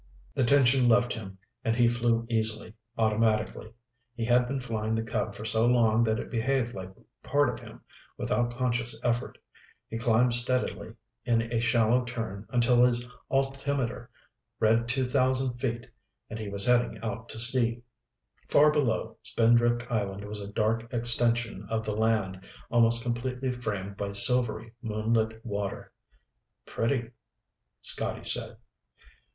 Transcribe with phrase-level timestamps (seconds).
[0.33, 3.71] The tension left him and he flew easily, automatically.
[4.15, 7.59] He had been flying the Cub for so long that it behaved like part of
[7.59, 7.81] him,
[8.17, 9.37] without conscious effort.
[9.89, 14.09] He climbed steadily in a shallow turn until his altimeter
[14.59, 15.85] read two thousand feet
[16.31, 17.83] and he was heading out to sea.
[18.49, 24.13] Far below, Spindrift Island was a dark extension of the land, almost completely framed by
[24.13, 25.91] silvery, moonlit water.
[26.65, 27.11] "Pretty,"
[27.81, 28.57] Scotty said.